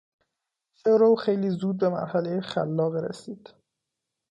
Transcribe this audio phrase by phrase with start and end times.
[0.79, 3.53] شعر او خیلی زود به مرحلهی خلاقه رسید.